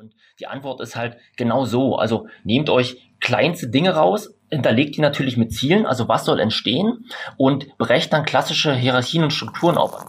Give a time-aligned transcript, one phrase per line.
[0.00, 1.96] Und die Antwort ist halt genau so.
[1.96, 7.04] Also nehmt euch kleinste Dinge raus, hinterlegt die natürlich mit Zielen, also was soll entstehen
[7.36, 10.02] und brecht dann klassische Hierarchien und Strukturen auf.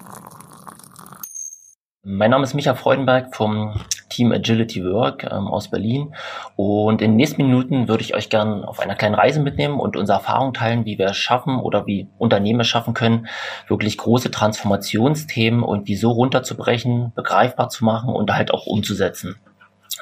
[2.03, 6.15] Mein Name ist Micha Freudenberg vom Team Agility Work ähm, aus Berlin
[6.55, 9.97] und in den nächsten Minuten würde ich euch gerne auf einer kleinen Reise mitnehmen und
[9.97, 13.27] unsere Erfahrung teilen, wie wir es schaffen oder wie Unternehmen es schaffen können,
[13.67, 19.35] wirklich große Transformationsthemen und wie so runterzubrechen, begreifbar zu machen und halt auch umzusetzen.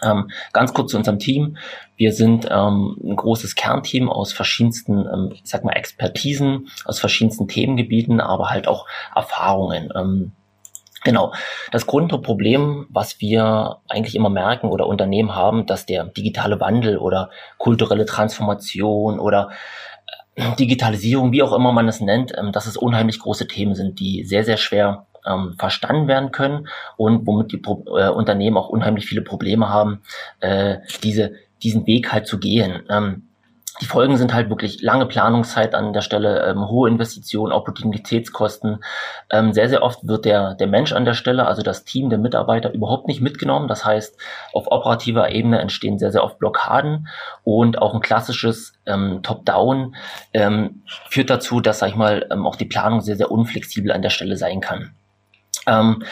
[0.04, 1.58] Ähm, ganz kurz zu unserem Team.
[1.98, 7.48] Wir sind ähm, ein großes Kernteam aus verschiedensten, ähm, ich sag mal, Expertisen, aus verschiedensten
[7.48, 9.90] Themengebieten, aber halt auch Erfahrungen.
[9.96, 10.32] Ähm,
[11.04, 11.34] Genau.
[11.72, 17.30] Das Grundproblem, was wir eigentlich immer merken oder Unternehmen haben, dass der digitale Wandel oder
[17.58, 19.50] kulturelle Transformation oder
[20.36, 24.00] äh, Digitalisierung, wie auch immer man es nennt, ähm, dass es unheimlich große Themen sind,
[24.00, 28.70] die sehr, sehr schwer ähm, verstanden werden können und womit die Pro äh, Unternehmen auch
[28.70, 30.02] unheimlich viele Probleme haben,
[30.40, 32.84] äh, diese, diesen Weg halt zu gehen.
[32.90, 33.30] Ähm,
[33.82, 38.84] die Folgen sind halt wirklich lange Planungszeit an der Stelle, ähm, hohe Investitionen, Opportunitätskosten.
[39.30, 42.20] Ähm, sehr, sehr oft wird der, der Mensch an der Stelle, also das Team der
[42.20, 43.70] Mitarbeiter, überhaupt nicht mitgenommen.
[43.70, 44.20] Das heißt,
[44.54, 47.08] auf operativer Ebene entstehen sehr, sehr oft Blockaden
[47.44, 49.96] und auch ein klassisches ähm, Top-Down
[50.34, 54.02] ähm, führt dazu, dass, sag ich mal, ähm, auch die Planung sehr, sehr unflexibel an
[54.02, 54.92] der Stelle sein kann.
[55.70, 56.04] Ähm,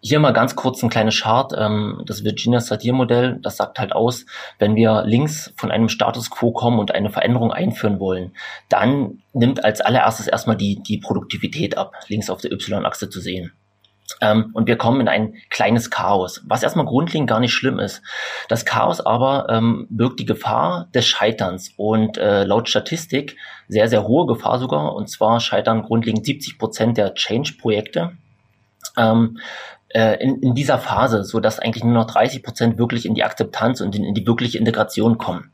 [0.00, 3.92] hier mal ganz kurz ein kleines Chart, ähm, das Virginia Satir Modell, das sagt halt
[3.92, 4.26] aus,
[4.58, 8.32] wenn wir links von einem Status Quo kommen und eine Veränderung einführen wollen,
[8.68, 13.52] dann nimmt als allererstes erstmal die, die Produktivität ab, links auf der Y-Achse zu sehen.
[14.20, 18.02] Ähm, und wir kommen in ein kleines Chaos, was erstmal grundlegend gar nicht schlimm ist.
[18.48, 24.06] Das Chaos aber ähm, birgt die Gefahr des Scheiterns und äh, laut Statistik sehr, sehr
[24.06, 24.94] hohe Gefahr sogar.
[24.94, 28.12] Und zwar scheitern grundlegend 70 Prozent der Change-Projekte.
[28.96, 29.38] Ähm,
[29.88, 33.24] äh, in, in dieser Phase, so dass eigentlich nur noch 30 Prozent wirklich in die
[33.24, 35.52] Akzeptanz und in, in die wirkliche Integration kommen.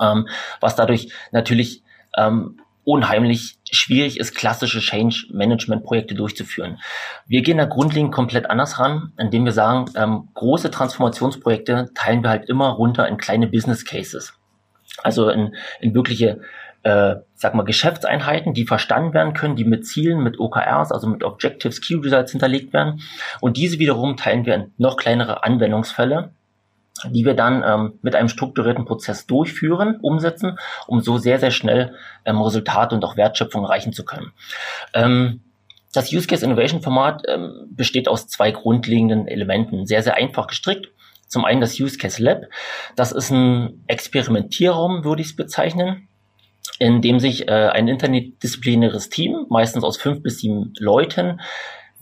[0.00, 0.28] Ähm,
[0.60, 1.82] was dadurch natürlich
[2.16, 6.78] ähm, unheimlich schwierig ist, klassische Change-Management-Projekte durchzuführen.
[7.26, 12.30] Wir gehen da grundlegend komplett anders ran, indem wir sagen, ähm, große Transformationsprojekte teilen wir
[12.30, 14.32] halt immer runter in kleine Business Cases.
[15.02, 16.40] Also in, in wirkliche
[16.82, 21.24] äh, sag mal, Geschäftseinheiten, die verstanden werden können, die mit Zielen, mit OKRs, also mit
[21.24, 23.00] Objectives, Key Results hinterlegt werden.
[23.40, 26.30] Und diese wiederum teilen wir in noch kleinere Anwendungsfälle,
[27.10, 31.94] die wir dann ähm, mit einem strukturierten Prozess durchführen, umsetzen, um so sehr, sehr schnell
[32.24, 34.32] ähm, Resultate und auch Wertschöpfung erreichen zu können.
[34.94, 35.42] Ähm,
[35.92, 40.88] das Use Case Innovation Format ähm, besteht aus zwei grundlegenden Elementen, sehr, sehr einfach gestrickt.
[41.26, 42.44] Zum einen das Use Case Lab.
[42.96, 46.08] Das ist ein Experimentierraum, würde ich es bezeichnen
[46.78, 51.40] in dem sich äh, ein interdisziplinäres Team, meistens aus fünf bis sieben Leuten,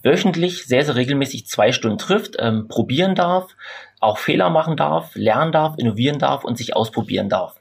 [0.03, 3.57] wöchentlich sehr, sehr regelmäßig zwei Stunden trifft, ähm, probieren darf,
[4.01, 7.61] auch Fehler machen darf, lernen darf, innovieren darf und sich ausprobieren darf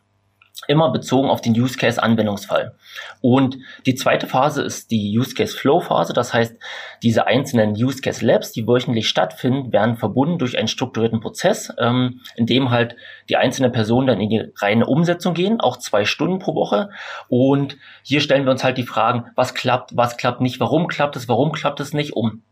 [0.68, 2.76] immer bezogen auf den Use Case Anwendungsfall.
[3.22, 6.14] Und die zweite Phase ist die Use Case Flow Phase.
[6.14, 6.58] Das heißt,
[7.04, 12.22] diese einzelnen Use Case Labs, die wöchentlich stattfinden, werden verbunden durch einen strukturierten Prozess, ähm,
[12.36, 12.96] in dem halt
[13.30, 16.90] die einzelnen Personen dann in die reine Umsetzung gehen, auch zwei Stunden pro Woche.
[17.28, 21.16] Und hier stellen wir uns halt die Fragen, was klappt, was klappt nicht, warum klappt
[21.16, 22.44] es, warum klappt es nicht, um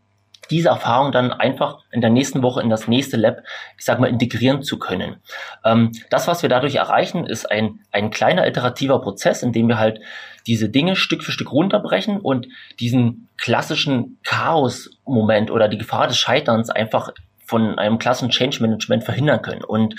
[0.50, 3.38] diese Erfahrung dann einfach in der nächsten Woche in das nächste Lab,
[3.78, 5.16] ich sag mal, integrieren zu können.
[5.64, 9.78] Ähm, das, was wir dadurch erreichen, ist ein, ein kleiner iterativer Prozess, in dem wir
[9.78, 10.00] halt
[10.46, 12.48] diese Dinge Stück für Stück runterbrechen und
[12.80, 17.10] diesen klassischen Chaos-Moment oder die Gefahr des Scheiterns einfach
[17.46, 19.64] von einem klassen Change Management verhindern können.
[19.64, 19.96] Und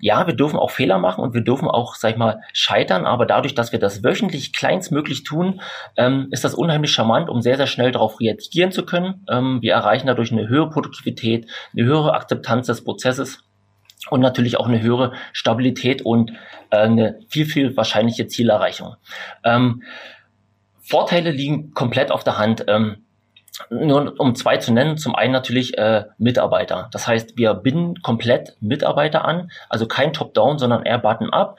[0.00, 3.26] ja, wir dürfen auch Fehler machen und wir dürfen auch, sag ich mal, scheitern, aber
[3.26, 5.60] dadurch, dass wir das wöchentlich kleinstmöglich tun,
[5.96, 9.26] ähm, ist das unheimlich charmant, um sehr, sehr schnell darauf reagieren zu können.
[9.30, 11.46] Ähm, wir erreichen dadurch eine höhere Produktivität,
[11.76, 13.44] eine höhere Akzeptanz des Prozesses
[14.10, 16.32] und natürlich auch eine höhere Stabilität und
[16.70, 18.96] äh, eine viel, viel wahrscheinliche Zielerreichung.
[19.44, 19.82] Ähm,
[20.80, 22.64] Vorteile liegen komplett auf der Hand.
[22.68, 23.05] Ähm,
[23.70, 26.88] nur um zwei zu nennen, zum einen natürlich äh, Mitarbeiter.
[26.92, 31.58] Das heißt, wir binden komplett Mitarbeiter an, also kein Top-Down, sondern eher Button-up.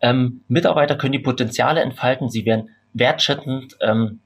[0.00, 4.20] Ähm, Mitarbeiter können die Potenziale entfalten, sie werden wertschätzend ähm,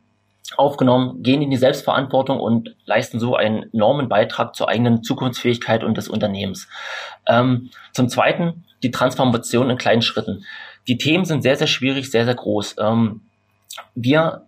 [0.57, 5.97] aufgenommen, gehen in die Selbstverantwortung und leisten so einen enormen Beitrag zur eigenen Zukunftsfähigkeit und
[5.97, 6.69] des Unternehmens.
[7.27, 10.45] Ähm, zum Zweiten die Transformation in kleinen Schritten.
[10.89, 12.77] Die Themen sind sehr, sehr schwierig, sehr, sehr groß.
[12.79, 13.23] Ähm,
[13.95, 14.47] wir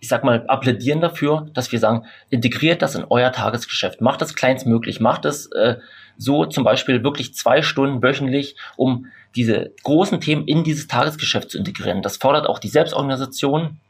[0.00, 4.34] ich sag mal, applädieren dafür, dass wir sagen, integriert das in euer Tagesgeschäft, macht das
[4.34, 5.76] kleinstmöglich, macht es äh,
[6.16, 11.58] so zum Beispiel wirklich zwei Stunden wöchentlich, um diese großen Themen in dieses Tagesgeschäft zu
[11.58, 12.02] integrieren.
[12.02, 13.80] Das fordert auch die Selbstorganisation.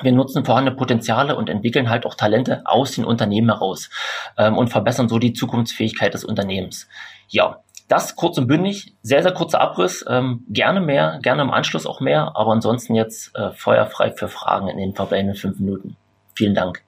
[0.00, 3.90] Wir nutzen vorhandene Potenziale und entwickeln halt auch Talente aus den Unternehmen heraus
[4.36, 6.88] ähm, und verbessern so die Zukunftsfähigkeit des Unternehmens.
[7.28, 10.04] Ja, das kurz und bündig, sehr, sehr kurzer Abriss.
[10.08, 14.68] Ähm, gerne mehr, gerne im Anschluss auch mehr, aber ansonsten jetzt äh, feuerfrei für Fragen
[14.68, 15.96] in den verbleibenden fünf Minuten.
[16.34, 16.82] Vielen Dank.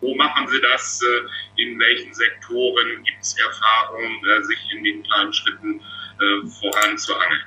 [0.00, 1.02] Wo machen Sie das?
[1.02, 7.42] Äh, in welchen Sektoren gibt es Erfahrungen, äh, sich in den kleinen Schritten äh, voranzuhangeln?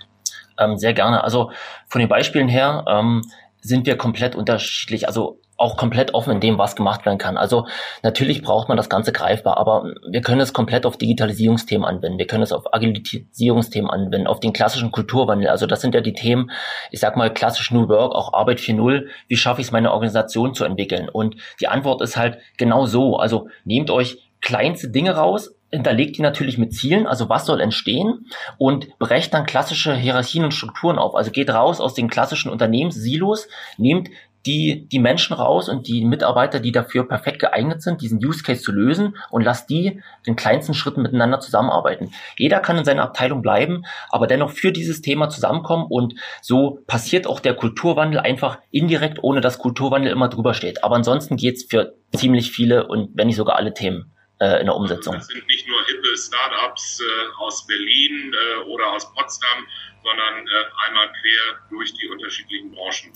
[0.59, 1.23] Ähm, sehr gerne.
[1.23, 1.51] Also
[1.87, 3.21] von den Beispielen her ähm,
[3.61, 5.07] sind wir komplett unterschiedlich.
[5.07, 7.37] Also auch komplett offen in dem, was gemacht werden kann.
[7.37, 7.67] Also
[8.03, 12.17] natürlich braucht man das Ganze greifbar, aber wir können es komplett auf Digitalisierungsthemen anwenden.
[12.17, 15.47] Wir können es auf Agilisierungsthemen anwenden, auf den klassischen Kulturwandel.
[15.47, 16.51] Also das sind ja die Themen,
[16.89, 19.05] ich sag mal klassisch New Work, auch Arbeit 4.0.
[19.27, 21.09] Wie schaffe ich es, meine Organisation zu entwickeln?
[21.09, 23.17] Und die Antwort ist halt genau so.
[23.17, 28.25] Also nehmt euch kleinste Dinge raus, hinterlegt die natürlich mit Zielen, also was soll entstehen
[28.57, 31.15] und brecht dann klassische Hierarchien und Strukturen auf.
[31.15, 33.47] Also geht raus aus den klassischen Unternehmenssilos,
[33.77, 34.09] nehmt
[34.45, 38.61] die, die Menschen raus und die Mitarbeiter, die dafür perfekt geeignet sind, diesen Use Case
[38.61, 42.11] zu lösen und lasst die in kleinsten Schritten miteinander zusammenarbeiten.
[42.37, 47.27] Jeder kann in seiner Abteilung bleiben, aber dennoch für dieses Thema zusammenkommen und so passiert
[47.27, 50.83] auch der Kulturwandel einfach indirekt, ohne dass Kulturwandel immer drüber steht.
[50.83, 54.11] Aber ansonsten geht's für ziemlich viele und wenn nicht sogar alle Themen
[54.41, 55.13] in der Umsetzung.
[55.15, 59.67] Das sind nicht nur hippe Startups äh, aus Berlin äh, oder aus Potsdam,
[60.03, 63.11] sondern äh, einmal quer durch die unterschiedlichen Branchen.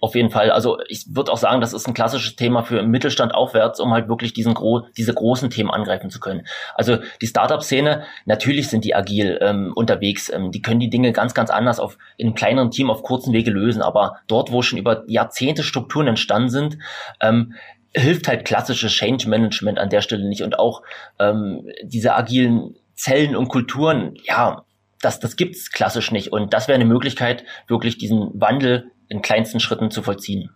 [0.00, 0.50] Auf jeden Fall.
[0.50, 4.08] Also ich würde auch sagen, das ist ein klassisches Thema für Mittelstand aufwärts, um halt
[4.08, 6.46] wirklich diesen gro diese großen Themen angreifen zu können.
[6.74, 10.30] Also die Startup-Szene, natürlich sind die agil ähm, unterwegs.
[10.30, 13.32] Ähm, die können die Dinge ganz, ganz anders auf in einem kleineren Team auf kurzen
[13.32, 13.82] Wege lösen.
[13.82, 16.78] Aber dort, wo schon über Jahrzehnte Strukturen entstanden sind,
[17.20, 17.54] ähm,
[17.98, 20.82] hilft halt klassisches Change Management an der Stelle nicht und auch
[21.18, 24.64] ähm, diese agilen Zellen und Kulturen, ja,
[25.00, 26.32] das, das gibt's klassisch nicht.
[26.32, 30.50] Und das wäre eine Möglichkeit, wirklich diesen Wandel in kleinsten Schritten zu vollziehen.